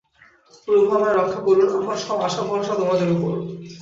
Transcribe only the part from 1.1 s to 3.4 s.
রক্ষা করুন! আমার সব আশা-ভরসা তোমাদের উপর।